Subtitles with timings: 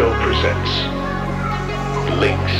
[0.00, 0.72] Disco presents
[2.08, 2.56] Blinks.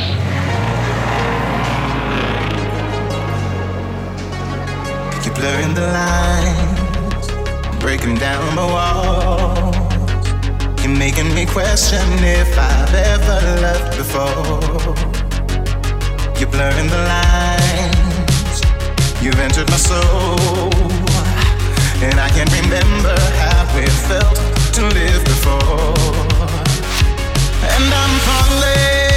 [5.24, 9.76] You're blurring the lines, breaking down my walls.
[10.84, 14.94] You're making me question if I've ever loved before.
[16.38, 18.60] You're blurring the lines,
[19.22, 20.70] you've entered my soul.
[22.04, 24.36] And I can't remember how it felt
[24.74, 26.29] to live before.
[27.82, 29.09] And I'm falling,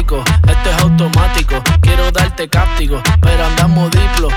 [0.00, 1.62] diplomático, esto es automático.
[1.80, 4.28] Quiero darte cáptico, pero andamos diplo,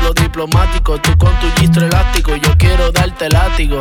[0.00, 0.98] diplo diplomático.
[0.98, 3.80] Tú con tu gistro elástico, yo quiero darte látigo.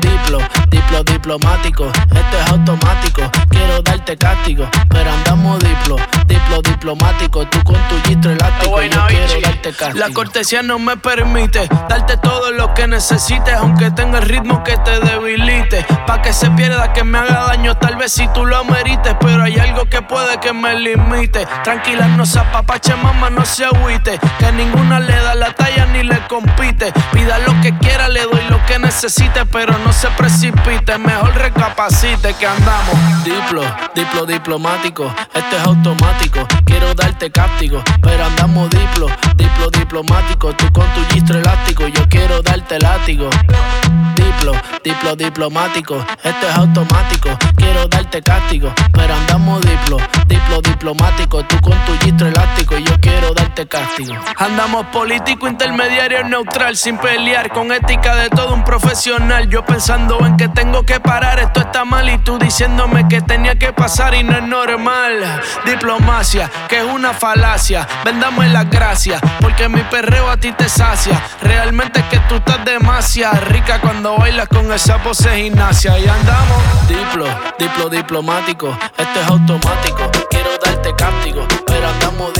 [0.00, 0.38] Diplo,
[0.68, 3.22] diplo diplomático, esto es automático.
[3.48, 7.46] Quiero darte cáptico, pero andamos diplo, diplo diplomático.
[7.46, 9.98] Tú con tu gistro elástico, yo quiero darte cáptico.
[9.98, 14.76] La cortesía no me permite darte todo lo que necesites, aunque tenga el ritmo que
[14.78, 15.84] te debilite.
[16.06, 19.14] Pa' que se pierda, que me haga daño, tal vez si tú lo amerites.
[19.20, 21.46] Pero hay algo que puede que me limite.
[21.64, 24.18] Tranquila, no se apapache, mamá, no se agüite.
[24.38, 26.92] Que ninguna le da la talla ni le compite.
[27.12, 30.98] Pida lo que quiera, le doy lo que necesite, pero no se precipite.
[30.98, 33.24] Mejor recapacite que andamos.
[33.24, 33.62] Diplo,
[33.94, 36.46] diplo diplomático, esto es automático.
[36.64, 39.06] Quiero darte cáptico, pero andamos diplo,
[39.36, 40.52] diplo diplomático.
[40.54, 43.30] Tú con tu gistro elástico, yo quiero darte látigo.
[44.22, 44.52] Diplo,
[44.84, 47.30] diplo diplomático, esto es automático.
[47.56, 49.96] Quiero darte cáptico, pero andamos diplo,
[50.26, 51.44] diplo diplomático.
[51.44, 54.14] Tú con tu gistro elástico, yo quiero darte castigo.
[54.36, 59.48] Andamos político, intermediario, neutral, sin pelear, con ética de todo un profesional.
[59.48, 63.56] Yo pensando en que tengo que parar, esto está mal, y tú diciéndome que tenía
[63.56, 65.40] que pasar y no es normal.
[65.64, 67.86] Diplomacia, que es una falacia.
[68.04, 71.20] Vendamos las gracias, porque mi perreo a ti te sacia.
[71.42, 75.98] Realmente es que tú estás demasiado rica cuando bailas con esa pose gimnasia.
[75.98, 77.26] Y andamos diplo,
[77.58, 80.10] diplo diplomático, esto es automático.
[80.30, 82.32] Quiero darte cáptico, pero andamos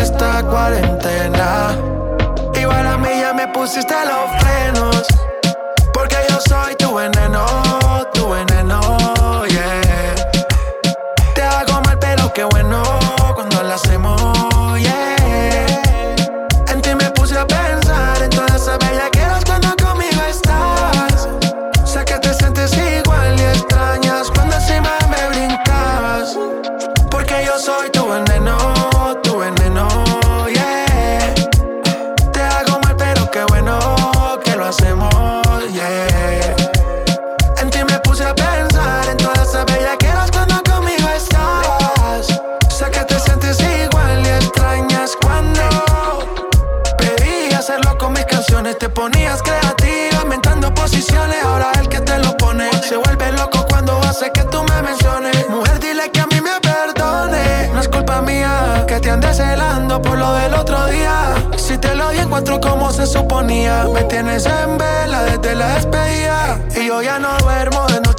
[0.00, 1.76] esta cuarentena.
[2.54, 5.06] Igual a mí ya me pusiste los frenos
[5.94, 7.79] Porque yo soy tu veneno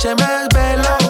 [0.02, 1.01] noche me desvelo.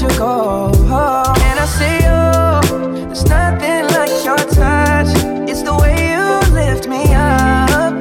[0.00, 0.70] Let you go.
[1.44, 5.08] And I see you, there's nothing like your touch.
[5.48, 7.92] It's the way you lift me up.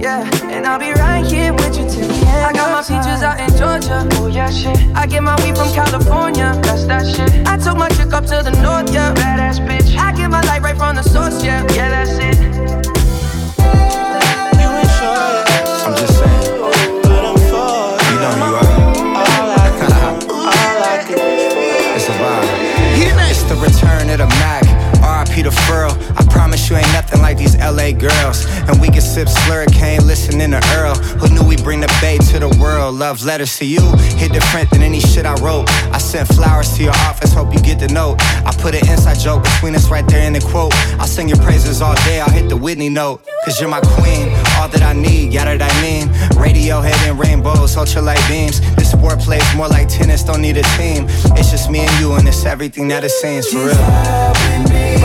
[0.00, 2.46] Yeah, and I'll be right here with you till the end.
[2.46, 4.06] I got my peaches out in Georgia.
[4.18, 4.78] Oh yeah, shit.
[4.94, 6.58] I get my weed from California.
[6.62, 7.46] That's that shit.
[7.46, 9.14] I took my chick up to the north, yeah.
[9.14, 9.96] Badass bitch.
[9.96, 11.66] I get my light right from the source, yeah.
[11.74, 12.47] Yeah, that's it.
[25.38, 25.92] The furl.
[26.18, 28.44] I promise you ain't nothing like these LA girls.
[28.66, 30.96] And we can sip slurricane, listening to Earl.
[31.20, 32.96] Who knew we bring the bay to the world?
[32.96, 33.80] Love letters to you
[34.18, 35.70] hit different than any shit I wrote.
[35.94, 38.16] I sent flowers to your office, hope you get the note.
[38.44, 40.74] I put an inside joke between us right there in the quote.
[40.98, 43.24] I'll sing your praises all day, I'll hit the Whitney note.
[43.44, 46.08] Cause you're my queen, all that I need, yada that I mean.
[46.34, 48.60] Radiohead and rainbows, ultralight beams.
[48.76, 51.06] This sport plays more like tennis, don't need a team.
[51.38, 54.97] It's just me and you, and it's everything that it seems for real.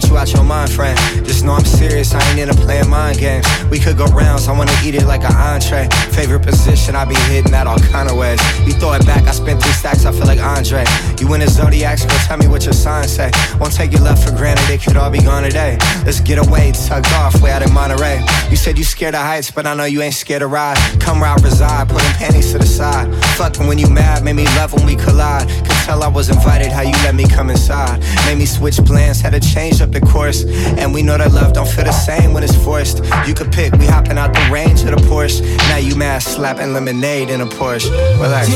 [0.00, 1.27] Get you out your mind, friend.
[1.48, 3.46] Know I'm serious, I ain't into playing mind games.
[3.70, 5.88] We could go rounds, I wanna eat it like an entree.
[6.12, 8.38] Favorite position, I be hitting that all kind of ways.
[8.66, 10.84] You throw it back, I spent three stacks, I feel like Andre.
[11.18, 13.30] You in the zodiac, so tell me what your sign say.
[13.58, 15.78] Won't take your love for granted, it could all be gone today.
[16.04, 18.22] Let's get away, tucked off, way out in Monterey.
[18.50, 20.76] You said you scared of heights, but I know you ain't scared to ride.
[21.00, 23.08] Come ride, reside, putting panties to the side.
[23.38, 25.48] Fucking when you mad, made me love when we collide.
[25.48, 28.02] Could tell I was invited, how you let me come inside.
[28.26, 30.44] Made me switch plans, had to change up the course.
[30.76, 32.98] And we know that love don't feel the same when it's forced.
[33.26, 35.40] You could pick, we hopping out the range of the Porsche.
[35.70, 37.90] Now you mad, slapping lemonade in a Porsche.
[38.20, 38.48] Relax.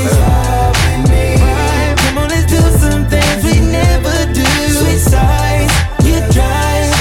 [2.03, 4.43] Come on, let's do some things we never do.
[4.99, 5.73] Sides,
[6.07, 6.93] you drive.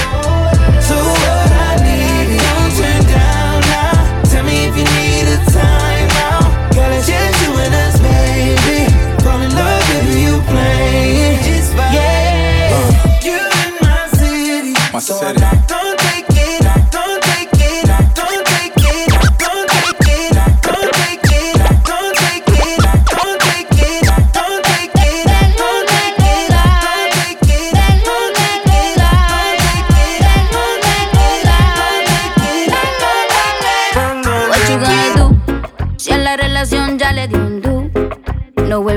[0.88, 4.24] So what I need don't turn down now.
[4.32, 6.50] Tell me if you need a time out.
[6.74, 8.80] Girl, it's just you and us, baby.
[9.24, 9.86] Fall in love,
[10.26, 11.38] you play.
[11.54, 11.94] It's fine.
[11.94, 14.74] Yeah, you in my city.
[14.94, 15.71] My So city.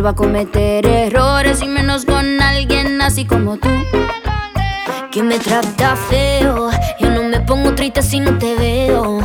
[0.04, 3.70] No vuelvo a cometer errores y menos con alguien así como tú.
[5.10, 6.68] Que me trata feo.
[7.00, 9.20] Yo no me pongo triste si no te veo.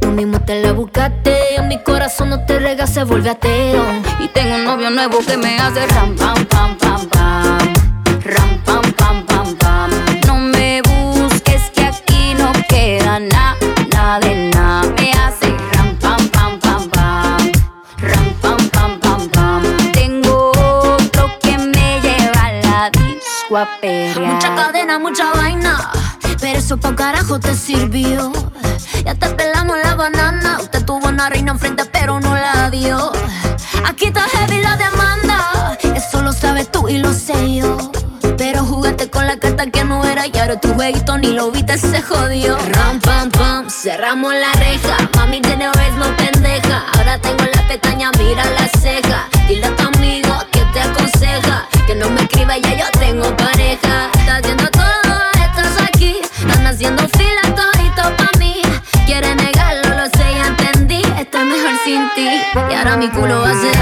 [0.00, 1.62] Tú mismo te la buscaste.
[1.68, 3.84] Mi corazón no te rega, se vuelve ateo.
[4.18, 7.58] Y tengo un novio nuevo que me hace ram, pam, pam, pam, pam.
[8.24, 9.90] Ram, pam, pam, pam, pam.
[10.26, 13.63] No me busques que aquí no queda nada
[23.54, 25.88] Mucha cadena, mucha vaina.
[26.40, 28.32] Pero eso pa' carajo te sirvió.
[29.04, 30.58] Ya te pelamos la banana.
[30.60, 33.12] Usted tuvo una reina enfrente, pero no la dio.
[33.86, 35.78] Aquí está heavy la demanda.
[35.94, 37.92] Eso lo sabes tú y lo sé yo.
[38.36, 41.78] Pero jugaste con la carta que no era y ahora tu jueguito ni lo viste,
[41.78, 42.58] se jodió.
[42.72, 44.96] Ram, pam, pam, cerramos la reja.
[45.14, 46.86] Mami tiene vez no pendeja.
[46.96, 49.28] Ahora tengo la pestaña, mira la ceja.
[49.46, 50.23] Dile a tu aconseja.
[51.86, 54.10] Que no me escriba, ya yo tengo pareja.
[54.18, 56.20] Estás haciendo todo, estás aquí.
[56.38, 58.62] Están haciendo fila todito pa' mí.
[59.04, 61.02] Quiere negarlo, lo sé, ya entendí.
[61.18, 62.28] Estoy mejor sin ti.
[62.70, 63.73] Y ahora mi culo va a ser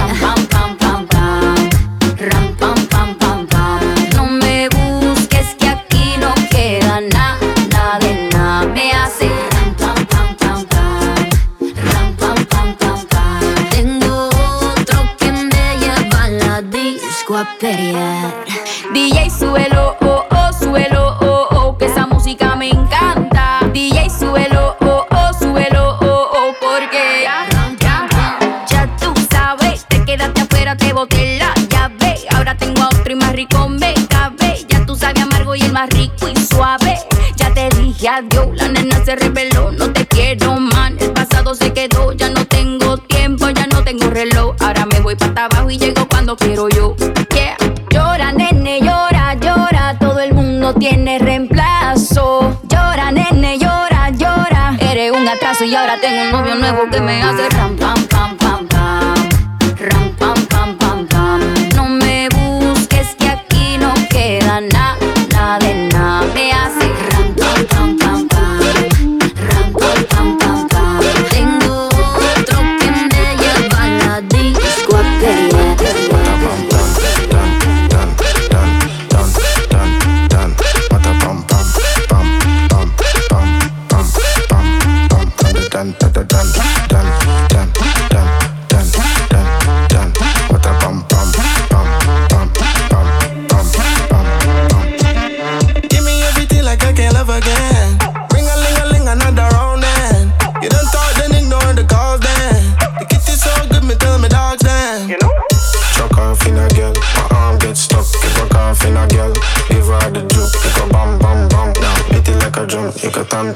[56.21, 57.49] un novio nuevo que me hace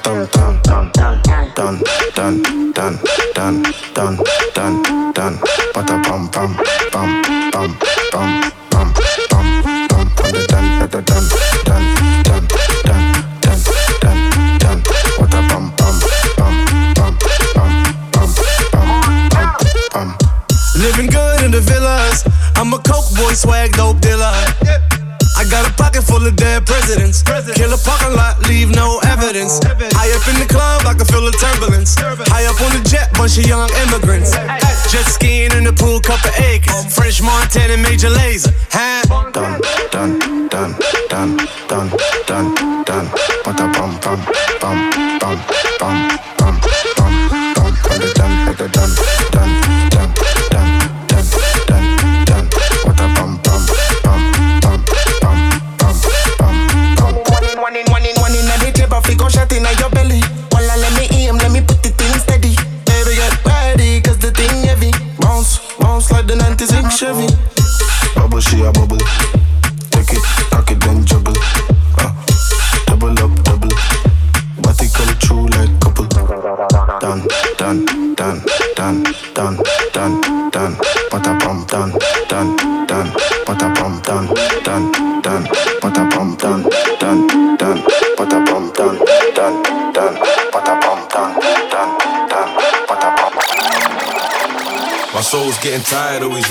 [0.03, 0.56] tam tam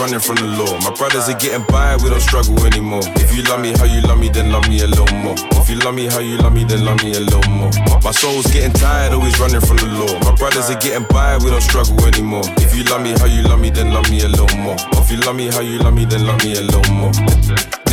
[0.05, 0.77] running from the law.
[0.81, 3.01] My brothers are getting by, we don't struggle anymore.
[3.17, 5.35] If you love me how you love me, then love me a little more.
[5.57, 7.71] If you love me how you love me, then love me a little more.
[8.03, 10.13] My soul's getting tired, always running from the law.
[10.21, 12.45] My brothers are getting by, we don't struggle anymore.
[12.61, 14.77] If you love me how you love me, then love me a little more.
[15.01, 17.11] If you love me how you love me, then love me a little more.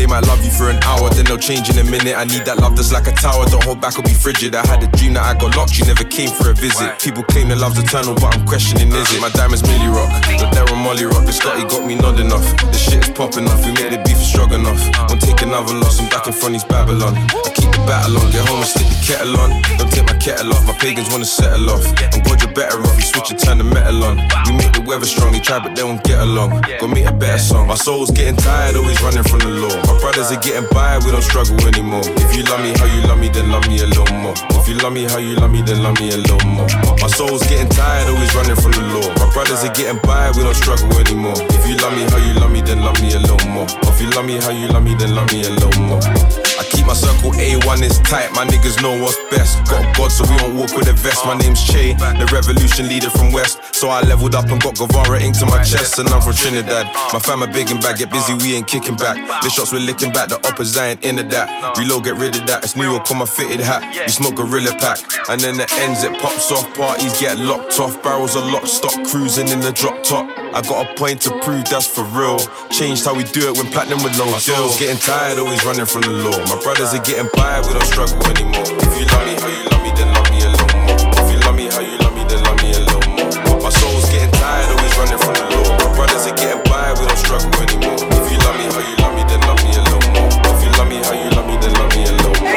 [0.02, 2.18] They might love you for an hour, then they'll change in a minute.
[2.18, 3.46] I need that love that's like a tower.
[3.46, 4.50] Don't hold back or be frigid.
[4.52, 6.98] I had a dream that I got locked, you never came for a visit.
[6.98, 9.22] People claim that love's eternal, but I'm questioning is it?
[9.22, 11.22] My diamonds Millie Rock, the Darren Molly Rock.
[11.22, 12.42] The Scotty got me nodding off.
[12.42, 14.82] The shit is popping off, we made the beef strong enough.
[15.06, 17.14] Won't take another loss, I'm back in front of Babylon.
[17.14, 19.50] I keep battle on, get home and stick the kettle on.
[19.78, 21.84] Don't take my kettle off, my pagans wanna settle off.
[22.12, 24.16] I'm glad you're better off, you switch and turn the metal on.
[24.46, 26.62] We make the weather strong, they try but they won't get along.
[26.80, 27.68] Go make a better song.
[27.68, 29.74] My soul's getting tired, always running from the law.
[29.86, 32.04] My brothers are getting by, we don't struggle anymore.
[32.04, 34.34] If you love me how you love me, then love me a little more.
[34.58, 36.68] If you love me how you love me, then love me a little more.
[37.00, 39.08] My soul's getting tired, always running from the law.
[39.18, 41.36] My brothers are getting by, we don't struggle anymore.
[41.56, 43.66] If you love me how you love me, then love me a little more.
[43.90, 46.00] If you love me how you love me, then love me a little more.
[46.02, 49.64] I my circle A1 is tight, my niggas know what's best.
[49.64, 51.24] Got God, so we don't walk with a vest.
[51.24, 53.74] My name's Che, the revolution leader from West.
[53.74, 56.84] So I leveled up and got Guevara ink to my chest, and I'm from Trinidad.
[57.14, 59.16] My fam are big and bad, get busy, we ain't kicking back.
[59.42, 61.78] The shots we're licking back, the uppers I ain't into that.
[61.78, 62.62] Reload, get rid of that.
[62.62, 63.80] It's New York on my fitted hat.
[64.04, 64.98] We smoke a Gorilla Pack,
[65.30, 66.68] and then the ends it pops off.
[66.74, 70.28] Parties get locked off, barrels are locked, stop cruising in the drop top.
[70.52, 72.36] I got a point to prove that's for real.
[72.68, 74.78] Changed how we do it when platinum with no deals.
[74.78, 76.36] Getting tired, always running from the law.
[76.52, 78.66] My brothers are getting by, we don't struggle anymore.
[78.66, 80.98] If you love me how you love me, then love me a little more.
[81.14, 83.62] If you love me how you love me, then love me a little more.
[83.62, 85.78] My soul's getting tired, always running from the law.
[85.78, 88.02] My brothers are getting by, we don't struggle anymore.
[88.02, 90.26] If you love me how you love me, then love me a little more.
[90.50, 92.50] If you love me how you love me, then love me a little more.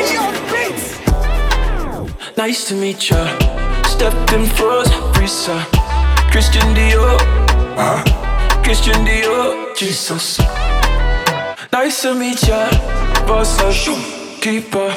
[2.35, 3.21] Nice to meet ya.
[3.85, 4.89] Stepped in froze,
[5.21, 5.61] Risa.
[6.33, 7.21] Christian Dior.
[7.77, 8.01] Uh,
[8.65, 9.69] Christian Dior.
[9.77, 10.41] Jesus.
[11.71, 13.04] Nice to meet ya.
[13.27, 14.93] Boss up, keeper.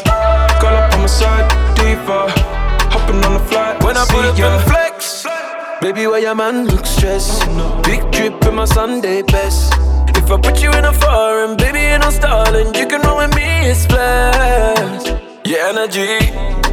[0.61, 2.28] Girl up on my side, diva.
[2.92, 5.26] Hopping on the flight when I put up in flex.
[5.80, 7.47] Baby, why your man look stressed?
[7.85, 9.73] Big drip in my Sunday best.
[10.16, 12.75] If I put you in a foreign, baby, ain't no stalling.
[12.75, 15.06] You can roll with me, it's flash.
[15.47, 16.18] Your energy,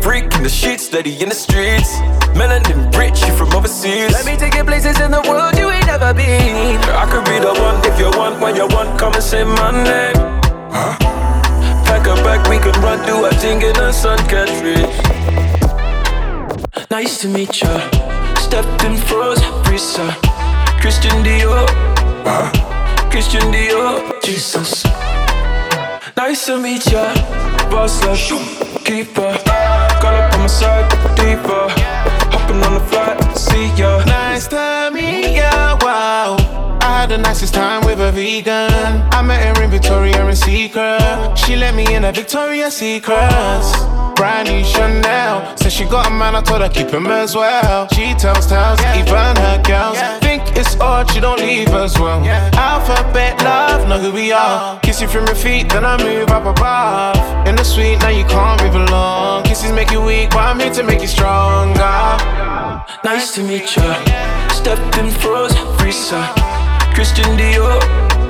[0.01, 1.95] freak in the sheets, steady in the streets.
[2.35, 4.11] Melanin rich, you from overseas.
[4.11, 6.81] Let me take you places in the world you ain't never been.
[6.91, 9.71] I could be the one if you want, when you want, come and say my
[9.71, 10.15] name.
[10.69, 11.14] Huh?
[11.95, 14.51] A bag, we can run, do a thing in the sun, catch
[16.91, 17.79] Nice to meet ya.
[18.35, 20.05] Stepped in froze, Risa.
[20.81, 21.65] Christian Dior.
[22.27, 22.51] Huh?
[23.09, 24.21] Christian Dior.
[24.21, 24.83] Jesus.
[26.17, 27.13] Nice to meet ya.
[27.71, 28.19] Boss love,
[28.83, 29.31] keeper.
[30.01, 31.65] Call up on my side, deeper.
[32.29, 34.03] Hopping on the flight, see ya.
[34.05, 35.77] Nice to meet ya.
[35.81, 36.44] Wow.
[36.85, 39.01] I had the nicest time with a vegan.
[39.11, 41.35] I met her in Victoria and Secret.
[41.35, 43.69] She let me in a Victoria's Secrets.
[44.13, 45.57] Brand new Chanel.
[45.57, 47.87] Said she got a man, I told her keep him as well.
[47.89, 49.97] She tells tales, even her girls.
[50.21, 52.23] Think it's odd, she don't leave as well.
[52.53, 54.79] Alphabet love, know who we are.
[54.81, 57.47] Kiss you from your feet, then I move up above.
[57.47, 59.45] In the suite, now you can't move along.
[59.45, 61.97] Kisses make you weak, but I'm here to make you stronger.
[63.03, 63.89] Nice to meet ya.
[64.49, 66.54] Stepped in froze, Risa.
[66.95, 67.79] Christian Dior.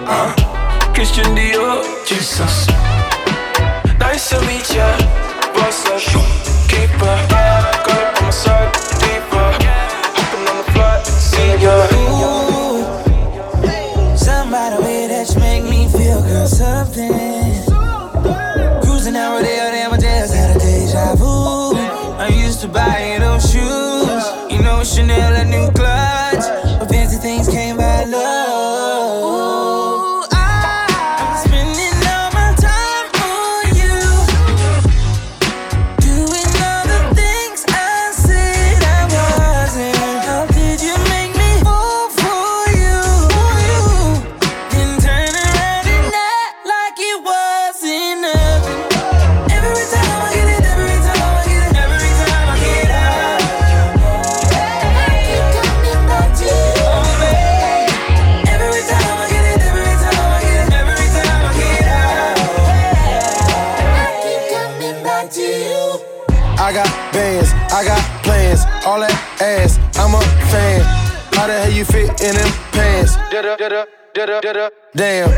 [0.09, 0.33] Uh,
[0.93, 1.85] Christian Dior.
[2.05, 2.65] Jesus.
[3.99, 4.89] Nice to meet ya.
[5.53, 6.01] Boss up,
[6.67, 7.15] keeper.
[7.85, 9.47] Call up on my side, deeper.
[10.17, 11.75] Hopping on the flight, see ya.
[14.17, 17.13] Somebody way that you make me feel girl something.
[18.81, 21.77] Cruising down Rodeo, damn, I just had a deja vu.
[22.17, 25.84] I used to buy those shoes, you know Chanel and new clutch,
[74.95, 75.29] Damn,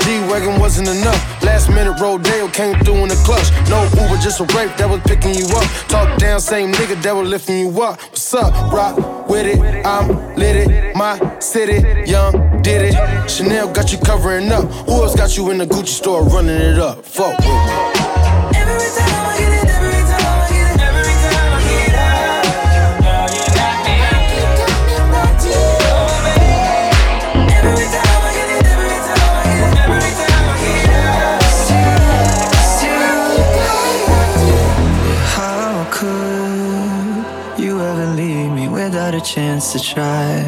[0.00, 1.42] G-Wagon wasn't enough.
[1.42, 3.50] Last minute rodeo came through in the clutch.
[3.68, 5.64] No Uber, just a Wraith that was picking you up.
[5.88, 8.00] Talk down, same nigga that was lifting you up.
[8.00, 8.72] What's up?
[8.72, 10.96] Rock with it, I'm lit it.
[10.96, 13.30] My city, young, did it.
[13.30, 14.64] Chanel got you covering up.
[14.86, 17.04] Who else got you in the Gucci store running it up?
[17.04, 17.93] Fuck.
[39.64, 40.40] Chance to try?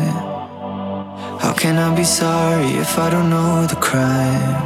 [1.41, 4.57] How can I be sorry if I don't know the crime?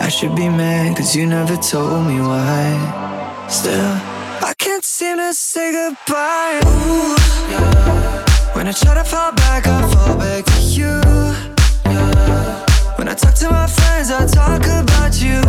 [0.00, 3.46] I should be mad cause you never told me why.
[3.48, 3.94] Still,
[4.42, 6.60] I can't seem to say goodbye.
[6.64, 7.16] Ooh,
[7.50, 8.54] yeah.
[8.54, 10.94] When I try to fall back, I fall back to you.
[11.86, 12.96] Yeah.
[12.96, 15.40] When I talk to my friends, I talk about you.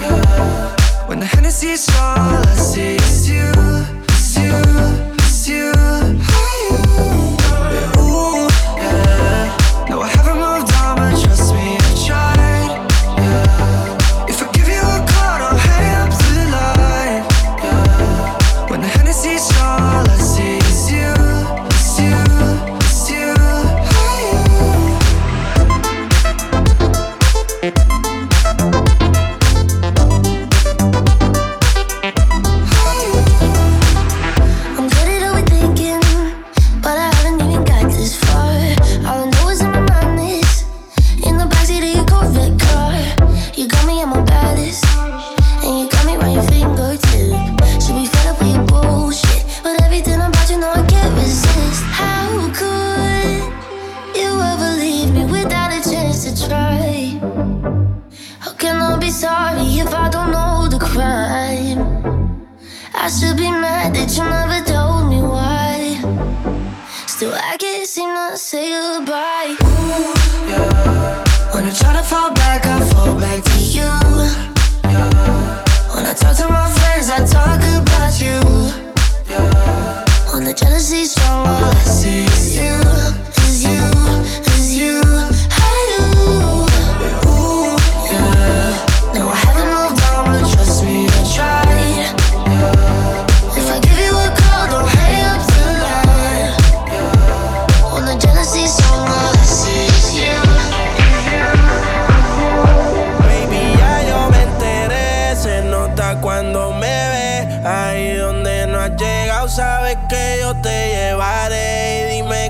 [0.00, 1.06] Yeah.
[1.08, 3.52] When the Hennessy's all I see is you,
[4.08, 4.83] is you,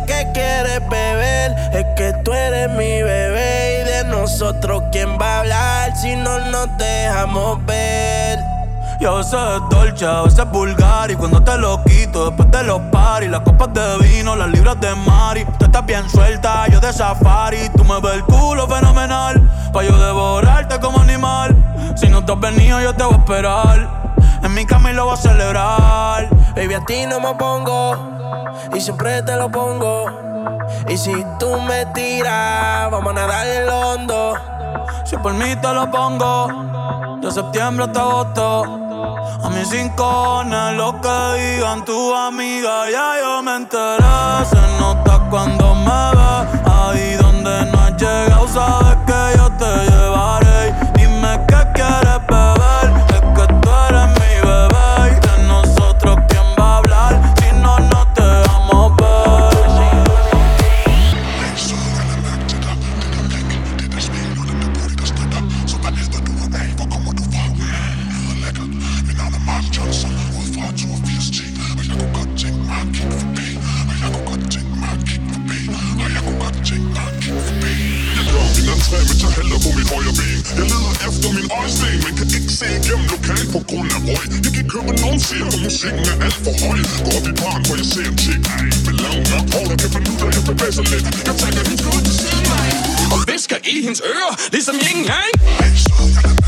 [0.06, 1.54] qué quieres beber.
[1.72, 3.80] Es que tú eres mi bebé.
[3.80, 8.38] Y de nosotros, ¿quién va a hablar si no nos dejamos ver?
[9.00, 12.80] Yo sé es dolce, a veces vulgar Y cuando te lo quito después de los
[12.92, 16.92] paris Las copas de vino, las libras de Mari Tú estás bien suelta, yo de
[16.92, 21.54] safari Tú me ves el culo fenomenal Pa' yo devorarte como animal
[21.96, 23.88] Si no te has venido yo te voy a esperar
[24.42, 28.23] En mi cama y lo voy a celebrar Baby, a ti no me pongo
[28.74, 30.06] y siempre te lo pongo.
[30.88, 34.34] Y si tú me tiras, vamos a nadar en lo hondo.
[35.04, 38.84] Si por mí te lo pongo De septiembre hasta agosto
[39.42, 44.44] a mis rincones, lo que digan tu amiga, ya yo me enteré.
[44.48, 50.43] Se nota cuando me ves, ahí donde no has llegado, sabes que yo te llevaré.
[79.88, 80.38] Tager heller mit højre ben.
[80.58, 84.24] Jeg leder efter min øjesten, men kan ikke se igennem lokal på grund af røg.
[84.44, 86.78] Jeg kan købe nogen siger, for musikken er alt for høj.
[87.04, 88.40] Går op i baren, hvor jeg ser en chick
[88.86, 91.04] med lang mørk hår, der kan finde ud af at bevæge sig lidt.
[91.28, 92.70] Jeg tænker, hun skal ud til siden af.
[93.14, 96.43] Og visker i hendes ører, ligesom ingen, yin Hey, så jeg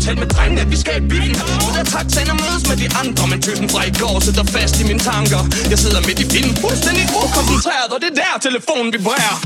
[0.00, 1.34] aftalt med drengene, at vi skal i byen.
[1.68, 4.80] Ud af taxaen og mødes med de andre Men typen fra i går sidder fast
[4.80, 5.40] i mine tanker.
[5.70, 9.36] Jeg sidder midt i vinden, fuldstændig ukoncentreret Og det er der telefonen vibrerer.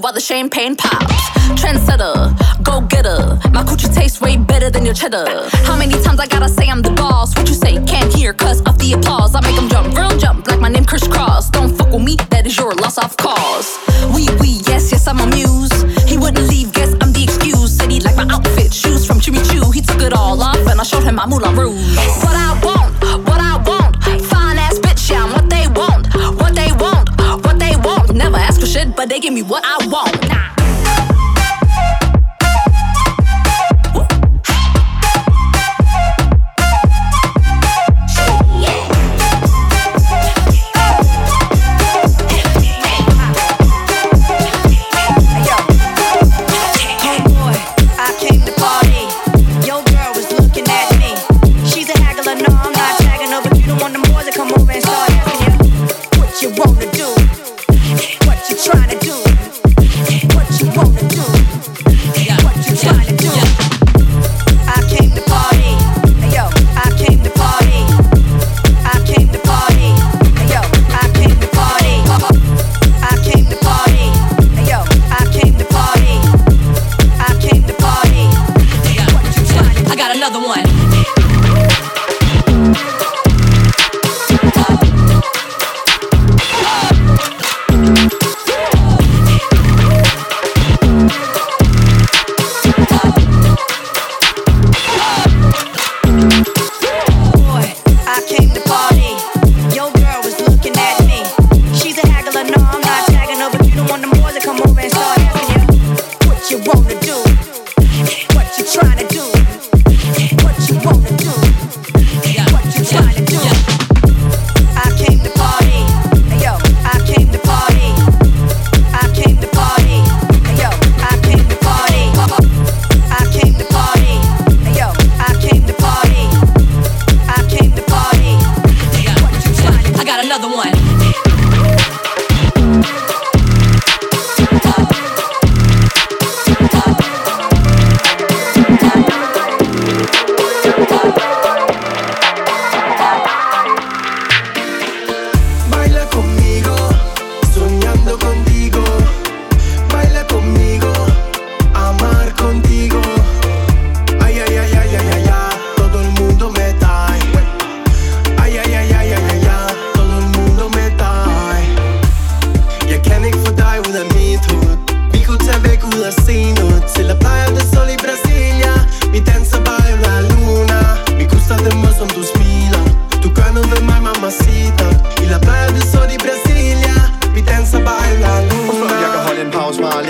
[0.00, 1.14] while the champagne pops.
[1.60, 3.38] Trendsetter, go getter.
[3.50, 5.24] My coochie tastes way better than your cheddar.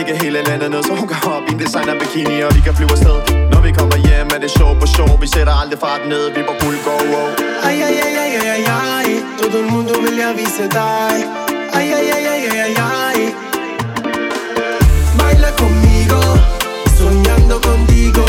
[0.08, 2.74] dække hele landet ned, så hun kan hoppe i en designer bikini, og vi kan
[2.76, 3.18] flyve afsted.
[3.52, 5.10] Når vi kommer hjem, er det show på show.
[5.22, 7.28] Vi sætter aldrig farten ned, vi på fuld go, wow.
[7.68, 8.64] Ay, ay, ay, ay, ay, ay,
[8.96, 9.08] ay.
[9.40, 11.16] Todo el mundo vil jeg vise dig.
[11.78, 12.74] Ay, ay, ay, ay, ay, ay,
[13.06, 13.18] ay.
[15.18, 16.20] Baila conmigo,
[16.98, 18.26] soñando contigo.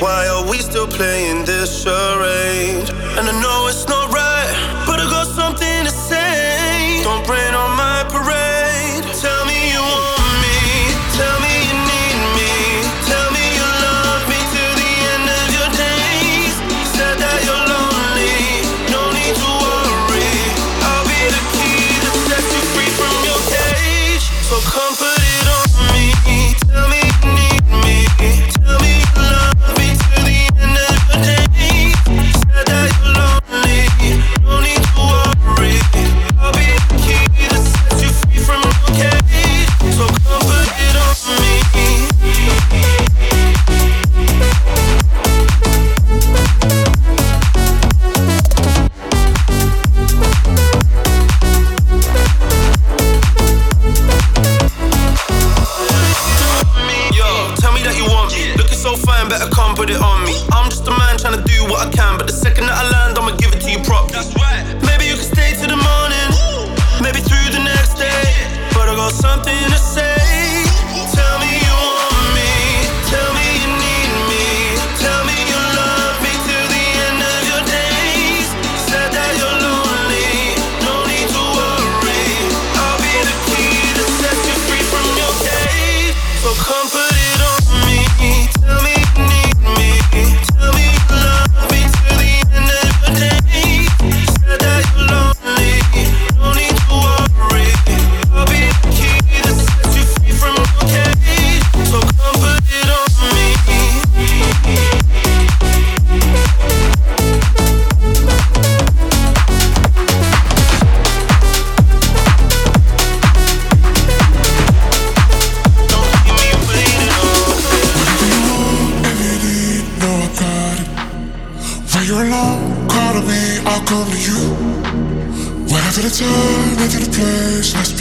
[0.00, 2.90] Why are we still playing this charade?
[3.18, 5.73] And I know it's not right, but I got something.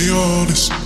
[0.05, 0.82] the oldest.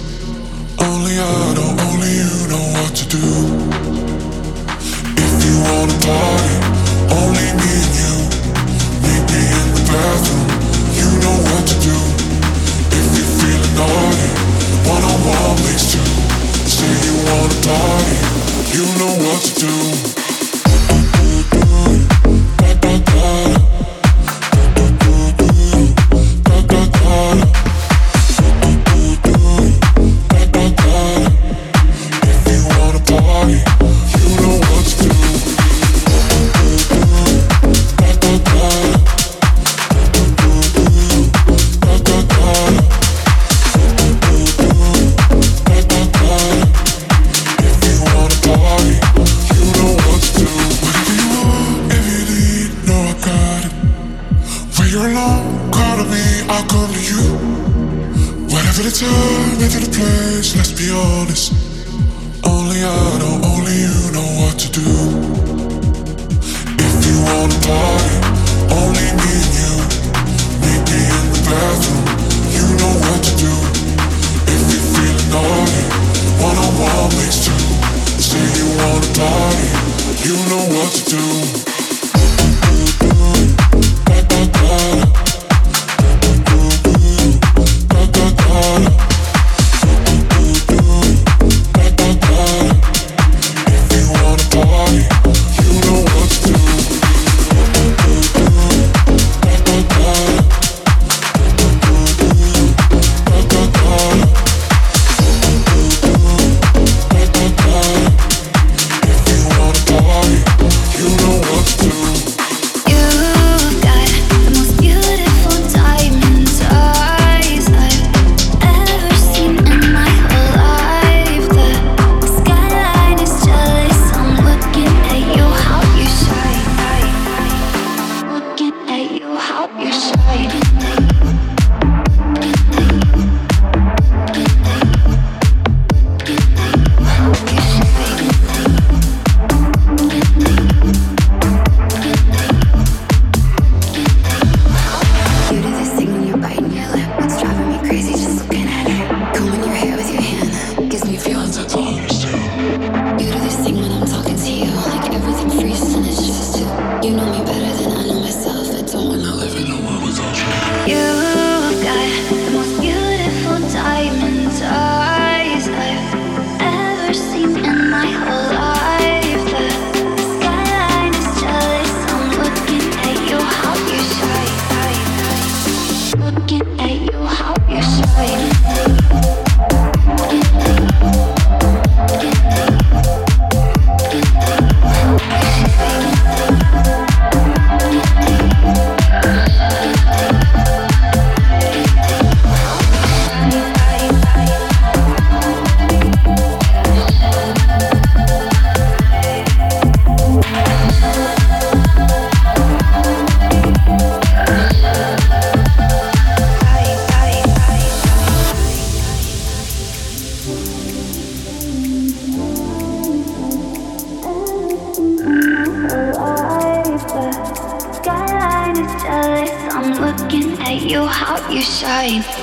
[221.50, 222.37] you shine.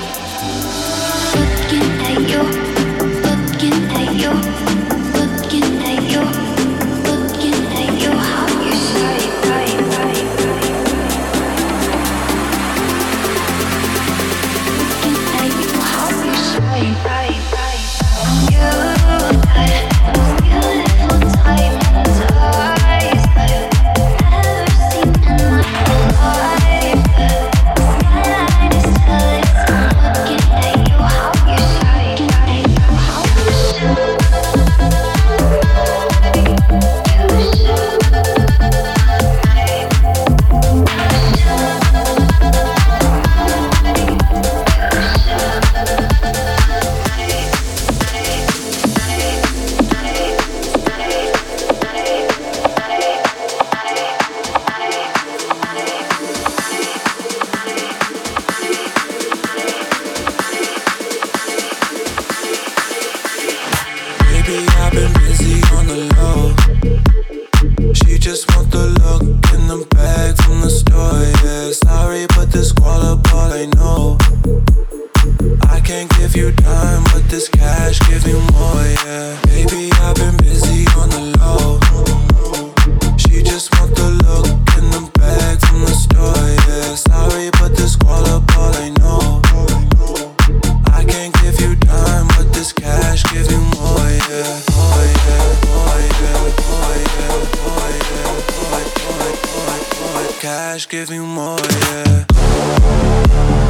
[100.45, 103.64] Cash give you more, yeah.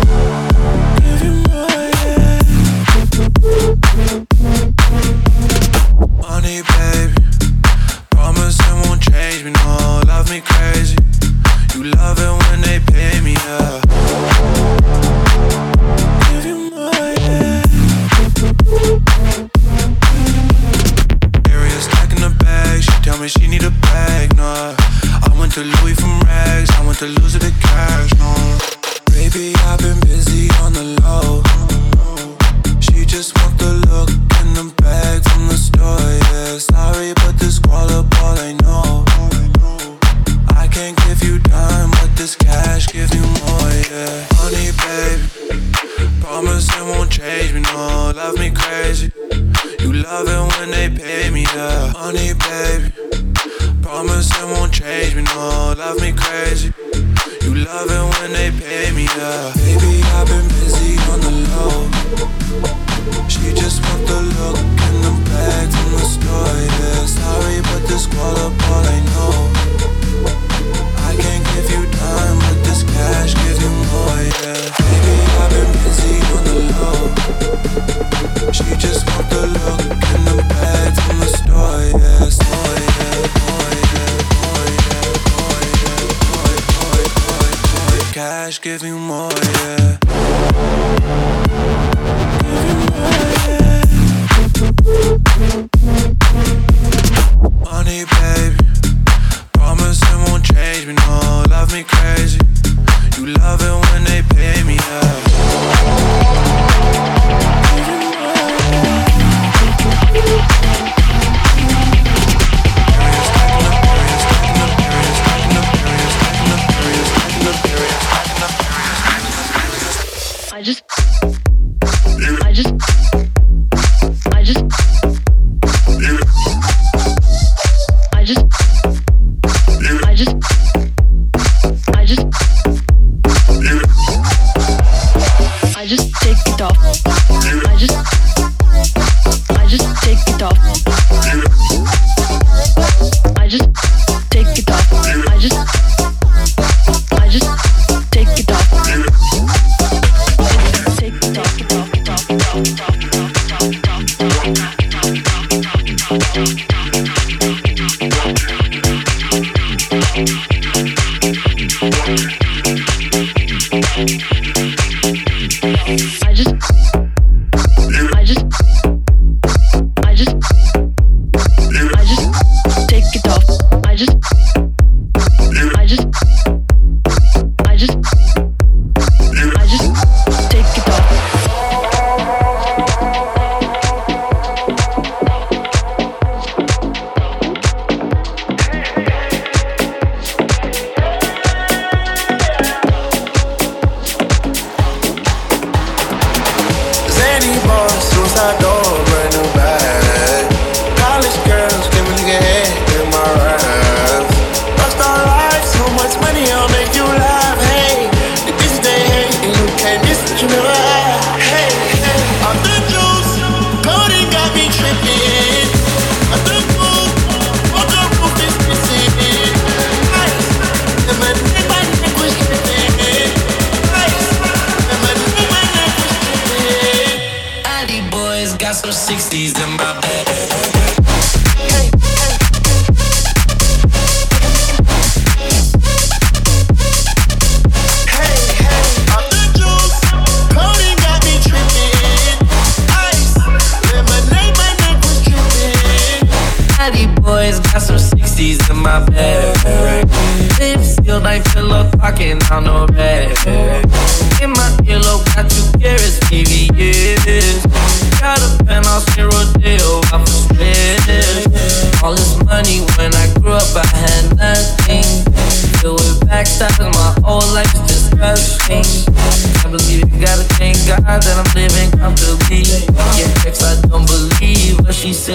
[228.92, 230.15] some 60s in my bed.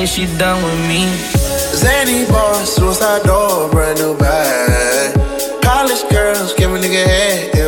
[0.06, 1.06] say she done with me.
[1.76, 5.14] Zany boss, suicide door, brand new bag.
[5.62, 7.59] College girls, give a nigga head.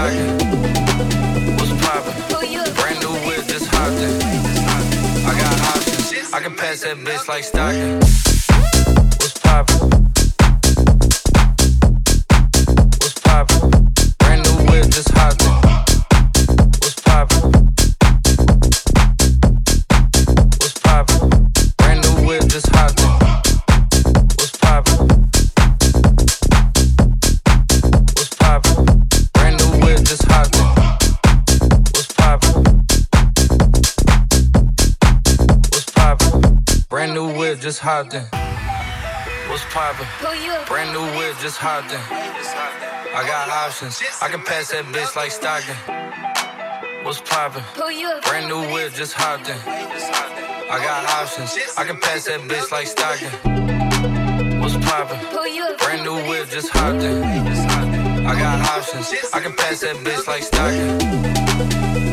[0.00, 2.14] What's poppin'?
[2.74, 4.22] Brand new whip, just hopped in.
[5.26, 6.32] I got options.
[6.32, 8.09] I can pass that bitch like Stockton.
[38.00, 38.24] Hopped in.
[39.50, 40.06] What's poppin'?
[40.66, 42.00] Brand new whip, just hopped in.
[43.12, 44.00] I got options.
[44.22, 45.76] I can pass that bitch like Stockton.
[47.04, 47.62] What's poppin'?
[48.24, 49.58] Brand new whip, just hopped in.
[49.66, 51.52] I got options.
[51.76, 54.60] I can pass that bitch like Stockton.
[54.60, 55.20] What's poppin'?
[55.78, 57.22] Brand new whip, just hopped in.
[57.22, 59.12] I got options.
[59.34, 60.96] I can pass that bitch like Stockton.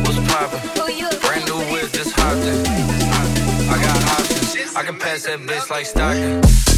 [0.04, 0.60] What's poppin'?
[1.22, 2.66] Brand new whip, just hopped in.
[3.72, 4.27] I got options.
[4.78, 6.77] I can pass that bitch like Stockton.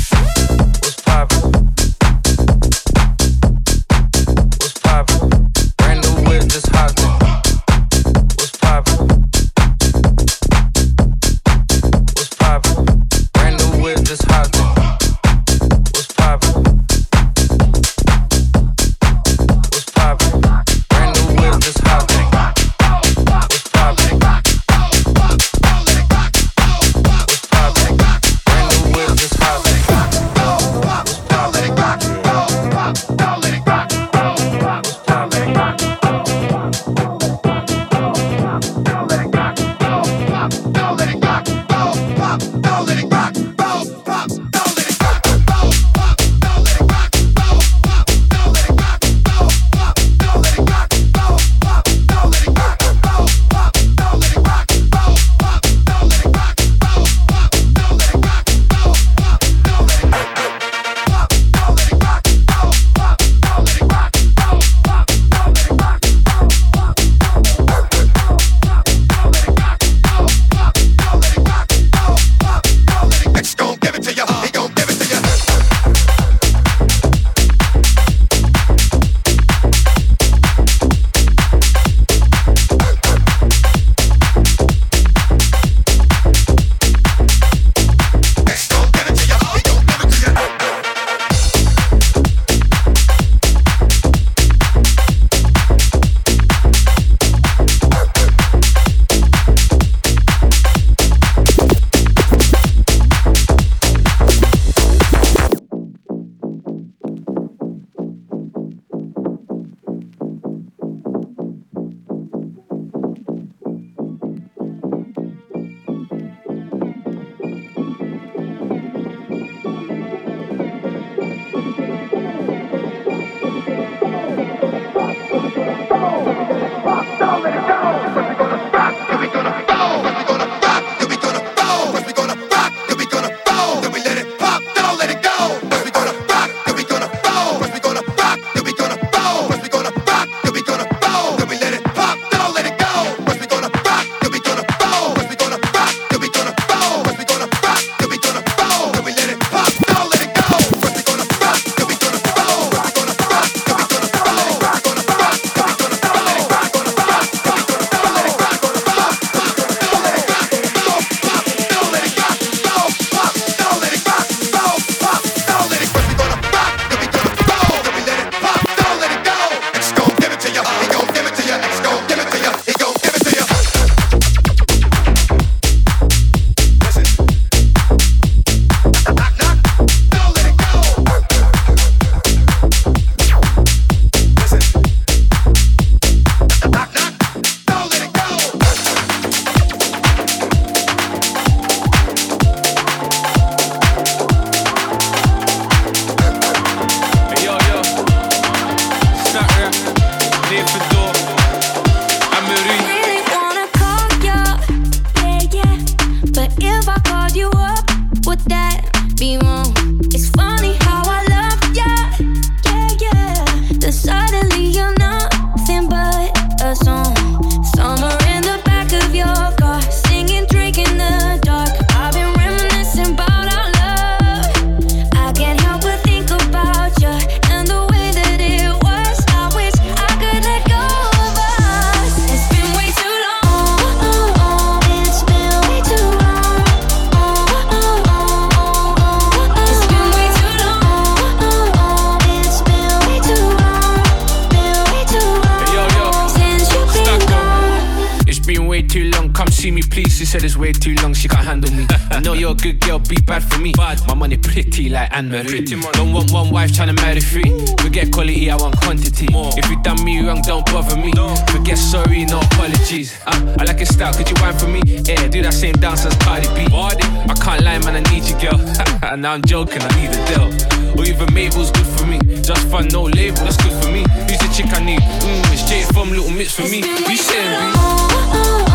[260.42, 261.12] Don't bother me.
[261.52, 263.20] Forget sorry, no apologies.
[263.26, 264.82] Uh, I like your style, could you whine for me?
[264.86, 266.68] Yeah, do that same dance as Cardi B.
[266.74, 268.58] I can't lie, man, I need you, girl.
[269.18, 271.00] now I'm joking, I need a deal.
[271.00, 272.20] Or even Mabel's good for me.
[272.42, 274.06] Just fun, no label, that's good for me.
[274.28, 275.02] Who's the chick I need?
[275.02, 276.80] Mmm, it's Jade from Little Mix for me.
[276.80, 278.69] You saying,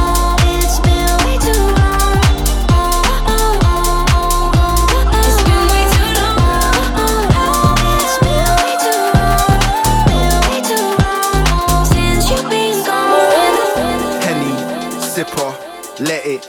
[16.25, 16.45] it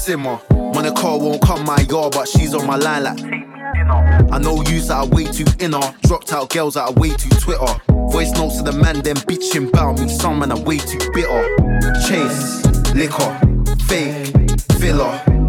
[0.00, 0.40] simmer.
[0.50, 3.20] Monaco won't come my yard, but she's on my line like.
[4.32, 5.80] I know yous that are way too inner.
[6.02, 7.80] Dropped out girls that are way too Twitter.
[8.10, 10.08] Voice notes to the man, then bitching about me.
[10.08, 11.56] Some man are way too bitter.
[12.06, 12.64] Chase,
[12.94, 13.38] liquor,
[13.86, 15.39] fake, filler.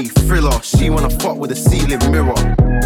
[0.00, 0.62] Thriller.
[0.62, 2.34] She wanna fuck with a ceiling mirror.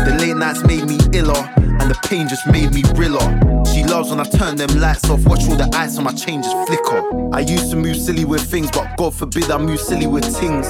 [0.06, 3.26] The late nights made me iller, and the pain just made me realer.
[3.72, 6.42] She loves when I turn them lights off, watch all the ice on my chain
[6.42, 7.00] just flicker.
[7.32, 10.66] I used to move silly with things, but God forbid I move silly with things.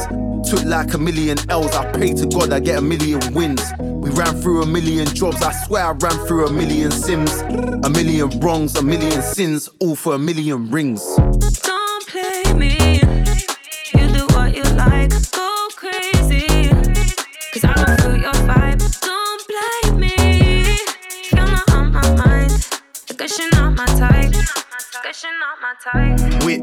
[0.49, 3.65] Took like a million L's, I pray to God I get a million wins.
[3.81, 7.33] We ran through a million jobs, I swear I ran through a million sims.
[7.85, 11.03] A million wrongs, a million sins, all for a million rings.
[11.63, 13.06] Don't play me.
[23.19, 24.33] Guess you're not my type.
[25.03, 26.45] Guess you're not my type.
[26.45, 26.63] Whip,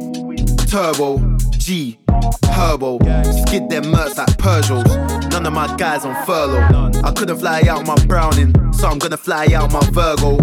[0.68, 1.18] turbo,
[1.58, 2.99] G, herbo.
[3.47, 5.32] Skid them mercs like Peugeots.
[5.32, 6.91] None of my guys on furlough.
[7.04, 10.38] I couldn't fly out my Browning, so I'm gonna fly out my Virgo.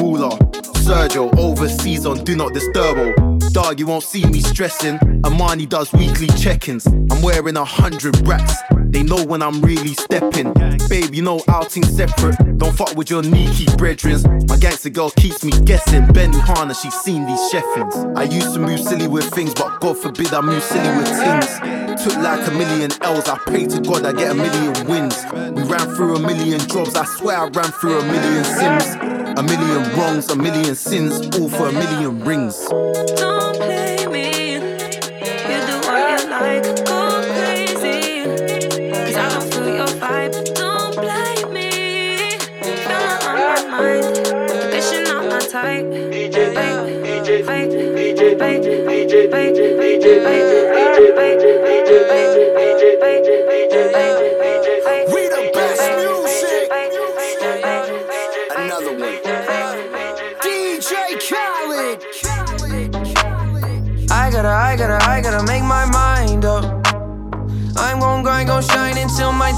[0.00, 0.36] Ruler,
[0.82, 3.52] Sergio, overseas on Do Not Disturbo.
[3.52, 4.98] Dog, you won't see me stressing.
[5.24, 6.86] Amani does weekly check-ins.
[6.86, 8.54] I'm wearing a hundred racks.
[8.92, 10.52] They know when I'm really stepping.
[10.88, 12.36] Babe, you know outing separate.
[12.58, 14.22] Don't fuck with your sneaky brethrens.
[14.50, 16.02] My gangster girl keeps me guessing.
[16.02, 18.16] Benihana, she's seen these cheffins.
[18.16, 22.04] I used to move silly with things, but God forbid I move silly with things.
[22.04, 25.16] Took like a million L's, I pray to God I get a million wins.
[25.32, 29.38] We ran through a million jobs, I swear I ran through a million sims.
[29.38, 32.68] A million wrongs, a million sins, all for a million rings.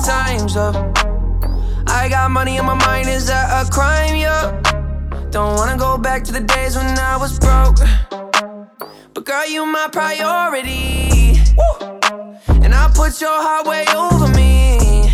[0.04, 0.74] Time's up.
[1.86, 4.16] I got money in my mind, is that a crime?
[4.16, 4.73] Yeah.
[5.34, 7.78] Don't wanna go back to the days when I was broke.
[9.14, 11.40] But girl, you my priority.
[11.58, 11.98] Woo.
[12.62, 15.10] And I put your heart way over me.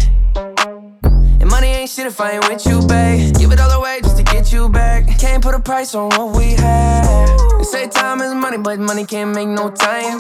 [1.41, 3.35] And money ain't shit if I ain't with you, babe.
[3.37, 5.07] Give it all away just to get you back.
[5.19, 7.39] Can't put a price on what we had.
[7.57, 10.19] They say time is money, but money can't make no time.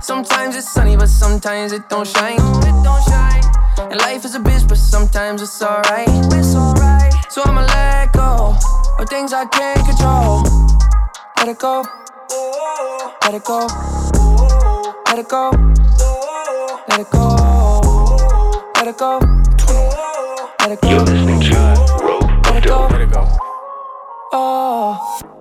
[0.00, 2.38] Sometimes it's sunny, but sometimes it don't shine.
[3.90, 7.15] And life is a bitch, but sometimes it's alright.
[7.28, 8.56] So I'ma let go
[8.98, 10.42] of things I can't control.
[11.36, 11.84] Let it go.
[13.22, 13.66] Let it go.
[15.06, 15.50] Let it go.
[16.88, 17.38] Let it go.
[18.76, 19.18] Let it go.
[20.60, 20.88] Let it go.
[20.88, 21.56] You're listening to
[22.02, 22.22] Rope.
[22.46, 22.70] Let it.
[22.70, 23.28] Let it go.
[24.32, 25.35] Oh.